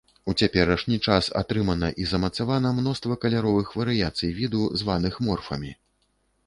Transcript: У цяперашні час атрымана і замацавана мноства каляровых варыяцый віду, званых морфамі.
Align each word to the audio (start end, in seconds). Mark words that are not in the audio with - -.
У 0.31 0.33
цяперашні 0.43 0.95
час 1.07 1.27
атрымана 1.41 1.89
і 2.05 2.07
замацавана 2.13 2.73
мноства 2.79 3.19
каляровых 3.27 3.67
варыяцый 3.83 4.35
віду, 4.41 4.65
званых 4.83 5.23
морфамі. 5.29 5.71